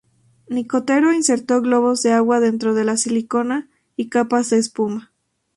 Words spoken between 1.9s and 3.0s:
de agua dentro de la